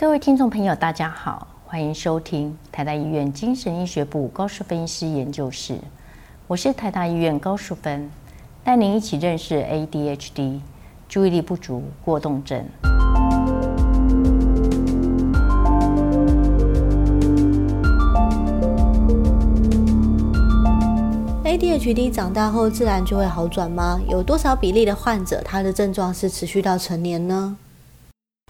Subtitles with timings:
[0.00, 5.78] 各位听众朋友，大家好，欢迎收听台大医院精神医学部高淑芬医师研究室，
[6.46, 8.10] 我是台大医院高淑芬，
[8.64, 10.60] 带您一起认识 ADHD
[11.06, 12.64] 注意力不足过动症。
[21.44, 24.00] ADHD 长大后自然就会好转吗？
[24.08, 27.58] 有多少比例的患者他的症状是持续到成年呢？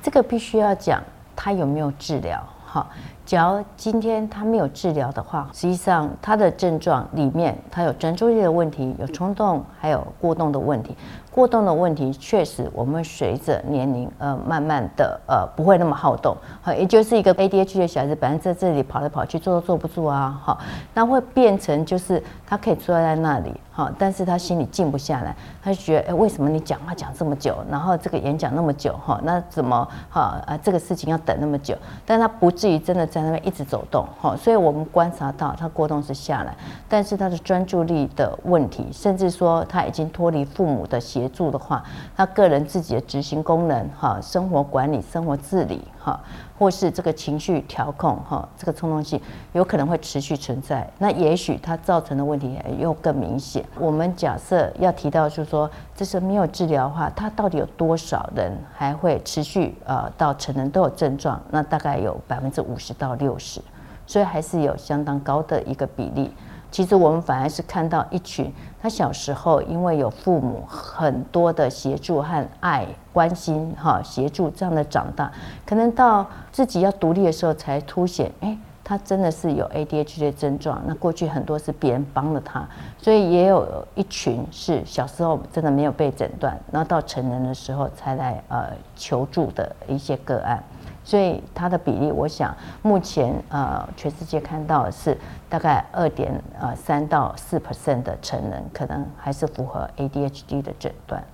[0.00, 1.02] 这个必须要讲。
[1.42, 2.38] 他有没有治疗？
[2.66, 2.90] 好，
[3.30, 10.96] 假如今天他没有治疗的话，实际上他的症状里面，他有专注力的问题，有冲动，还有过动的问题。
[11.30, 16.36] 过动的问题确实，我们随着年龄呃，慢慢的呃，不会那么好动。
[16.60, 20.36] 好，也就是一个 ADHD 的小孩子，本来在这里跑来跑去，坐都坐不住啊。
[20.42, 20.58] 好，
[20.92, 31.76] 那会变成就是他可以坐在那里，好，但是他心里静不下来，他就觉得，哎，为什么你讲话讲这么久，然后这个演讲那么久，哈，那怎么哈啊这个事情要等那么久？
[32.04, 36.56] 但他不至于真的在在那边一直走动，哈，所以我们观察到他过动是下来，
[36.88, 41.82] 但是他的专注力的问题，甚至说他已经脱离父母的协助的话，
[42.16, 46.18] 他个人自己的执行功能，哈，生活管理、生活自理，哈，
[46.58, 49.20] 或是这个情绪调控，哈，这个冲动性
[49.52, 50.90] 有可能会持续存在。
[50.98, 53.64] 那也许它造成的问题又更明显。
[53.78, 61.40] 我们假设要提到，就是说，这是没有治疗的话，它到底有多少人还会持续呃到成人都有症状？
[61.50, 63.60] 那大概有百分之五十到六十，
[64.06, 66.32] 所以还是有相当高的一个比例。
[66.70, 75.30] 其实我们反而是看到一群，他小时候因为有父母很多的协助和爱、关心、哈协助这样的长大，
[75.66, 80.80] 可能到自己要独立的时候才凸显，哎，他真的是有 ADHD 的症状。
[80.86, 82.66] 那过去很多是别人帮了他，
[82.98, 90.62] 所以也有一群是小时候真的没有被诊断，然后到成人的时候才来呃求助的一些个案。
[91.02, 95.16] 所以它的比例，我想目前呃全世界看到的是
[95.48, 101.24] 大概二点呃三到四 percent 的成人可能还是符合 ADHD 的诊断。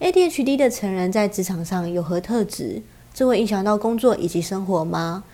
[0.00, 2.82] ADHD 的成人在职场上有何特质？
[3.12, 5.24] 这会影响到工作以及生活吗？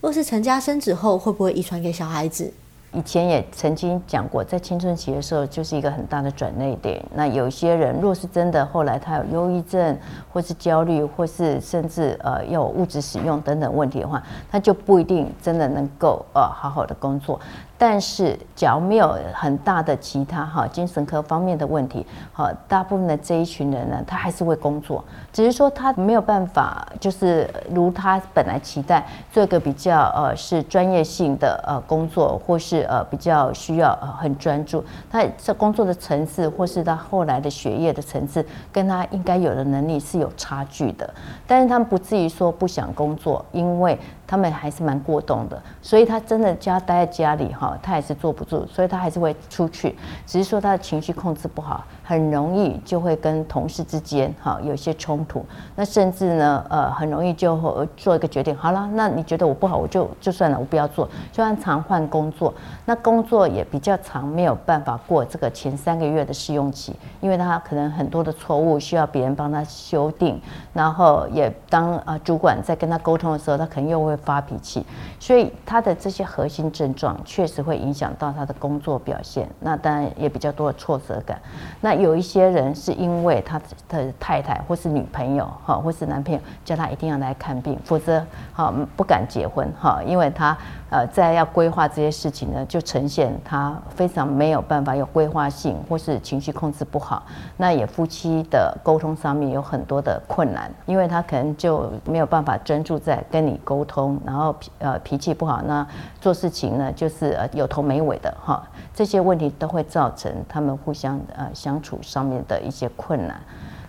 [0.00, 2.52] 若是成家生子后，会不会遗传给小孩子？
[2.94, 7.04] 以前也曾经讲过，在青春期的时候就是一个很大的转捩点。
[7.12, 9.98] 那有些人若是真的后来他有忧郁症，
[10.32, 17.40] 或是焦虑，或是甚至呃要物质使用等等问题的话，他就不一定真的能够呃好好的工作。
[17.76, 41.12] 但是，假如没有很大的其他哈精神科方面的问题，好，大部分的这一群人呢，他还是会工作，只是说他没有办法，就是如他本来期待做一个比较呃是专业性的呃工作，或是呃比较需要呃很专注，他这工作的层次，或是他后来的学业的层次，跟他应该有的能力是有差距的。
[41.46, 43.98] 但是他们不至于说不想工作，因为。
[44.26, 49.94] 他们还是蛮过动的，所以他真的家待在家里哈，他也是坐不住，所以他还是会出去，
[50.26, 55.44] 只是说他的情绪控制不好，很容易就会跟同事之间哈有一些冲突，
[55.76, 62.52] 那甚至呢呃很容易就做一个决定，好了，那你觉得我不好，我就就算了，我不要做，就按常换工作，
[62.86, 70.40] 那工作也比较长，没有办法过这个前三个月的试用期，因为他可能很多的错误需要别人帮他修订，
[70.72, 74.14] 然后也当啊主管在跟他沟通的时候，他可能又会。
[74.24, 74.82] 发脾气，
[75.20, 79.48] 所以他的这些核心症状确实会影响到他的工作表现。
[79.60, 81.40] 那当然也比较多的挫折感。
[81.80, 90.56] 那有一些人是因为他的太太或是女朋友哈，或是男朋友叫他一定要来看病，否则哈不敢结婚哈，因为他
[90.90, 97.24] 呃在要规划这些事情呢，就呈现他非常没有办法有规划性，或是情绪控制不好。
[97.56, 104.18] 那也夫妻的沟通上面有很多的困难，因为他可能就没有办法专注在跟你沟通。
[104.24, 105.86] 然后脾呃脾气不好，那
[106.20, 108.62] 做事情呢就是有头没尾的哈，
[108.94, 113.40] 这些问题都会造成他们互相呃相处上面的一些困难。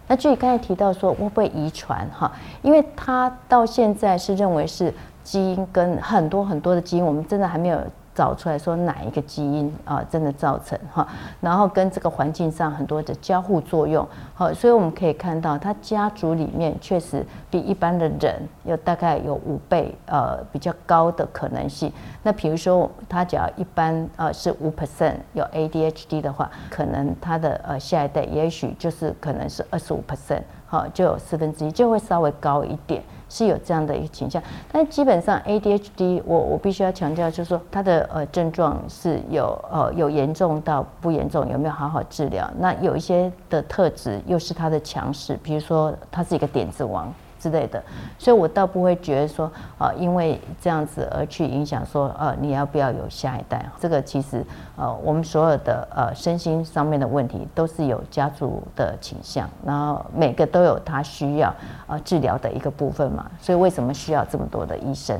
[0.07, 7.79] 那至于刚才提到说会不会遗传哈，因为他到现在是认为是基因跟很多很多的基因，我们真的还没有。
[8.15, 11.05] 找出来说哪一个基因啊，真的造成哈，
[11.41, 21.91] 然后跟这个环境上很多的交互作用，好，所以我们可以看到，他家族里面确实比一般的人有大概有五倍呃比较高的可能性。
[22.23, 30.41] 那比如说他只要一般呃是五 percent 有 ADHD 的话，可能他的呃下一代也许就是可能是二十五 percent，
[30.75, 33.01] 好，就有四分之一就会稍微高一点。
[33.27, 34.41] 是有这样的一个倾向，
[34.71, 42.47] 但基本上 ADHD，我我必须要强调，就是说它的呃症状是有呃有严重到不严重，有没有好好治疗？
[42.59, 47.11] 那有一些的特质又是它的强势，比如说它是一个点子王。
[47.45, 47.83] 之类的，
[48.17, 53.63] 所以我倒不会觉得说，呃，因为这样子而去影响说，呃，你要不要有下一代？
[53.79, 54.43] 这个其实，
[54.75, 61.55] 呃，我们所有的呃身心上面的问题都是有家族的倾向，然后每个都有他需要
[61.85, 65.19] 呃治疗的一个部分嘛，所以为什么需要这么多的医生？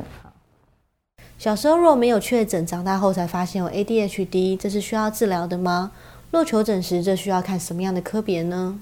[1.37, 5.91] 小时候若没有确诊，长大后才发现有 ADHD，这是需要治疗的吗？
[6.31, 8.79] 若求诊时，这需要看什么样的科别呢？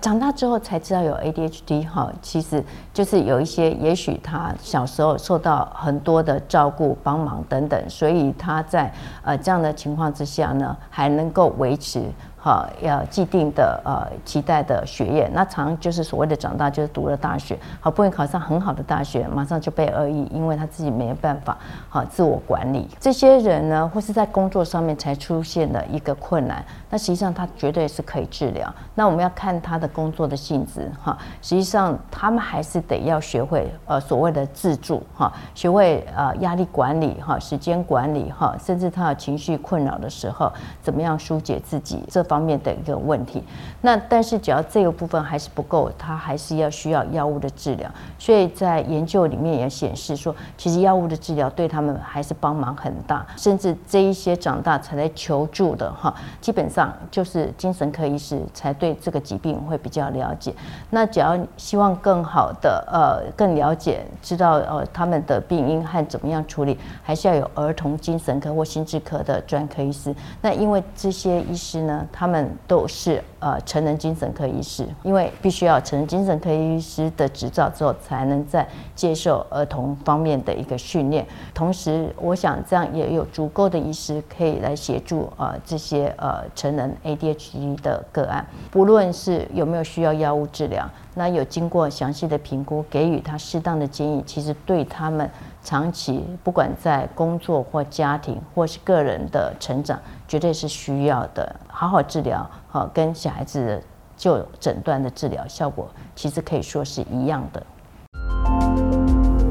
[0.00, 2.62] 长大之后才知道有 ADHD 哈，其实
[2.94, 8.92] 就是有一些，也许他小时候受到很多的照顾、帮忙等等，所以他在
[9.24, 12.04] 呃这样的情况之下呢，还能够维持。
[12.40, 21.58] 好，要既定的呃期待的学业，那常就是所谓的长大，就是读了大学，好不容易考上很好的大学，马上就被恶意，因为他自己没有办法
[21.88, 22.88] 好自我管理。
[23.00, 28.72] 这些人呢，或是在工作上面才出现的一个困难，那实际上他绝对是可以治疗。
[28.94, 42.27] 那我们要看他的工作的性质哈，实际上他们还是得要学会呃所谓的自助哈，学会呃压力管理哈，时间管理哈，甚至他有情绪困扰的时候，怎么样疏解自己这。
[42.28, 43.42] 方面的一个问题，
[43.80, 47.90] 那但是只要这个部分还是不够，他还是要需要药物的治疗。
[48.18, 53.26] 所以在研究里面也显示说，其实药物的治疗对他们还是帮忙很大。
[53.36, 60.54] 甚至这一些长大才来求助的哈，基本上就是精神科医师才对这个疾病会比较了解。
[60.90, 70.14] 那只要希望更好的呃更了解，知道呃他们的病因和怎么样处理，还是要有儿童精神科或心智科的专科医师。
[70.42, 81.26] 那因为这些医师呢，他们都是呃成人精神科医师，因为必须要成人精神科医师的执照之后，才能在接受儿童方面的一个训练。
[81.54, 95.30] 同时，我想这样也有足够的医师可以来协助呃这些呃成人 ADHD 的个案，不论是有没有需要药物治疗，那有经过详细的评估，给予他适当的建议，其实对他们。
[95.60, 101.54] 长期不管在工作或家庭或是个人的成长，绝对是需要的。
[101.66, 103.82] 好好治疗，好跟小孩子
[104.14, 107.66] 就诊断的治疗效果，其实可以说是一样的。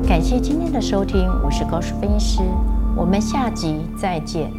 [0.08, 2.44] 感谢今天的收听，我是高淑分析师，
[2.96, 4.52] 我们下集再见。